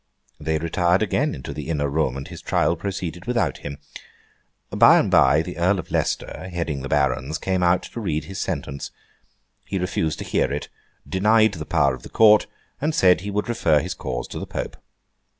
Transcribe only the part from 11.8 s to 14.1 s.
of the court, and said he would refer his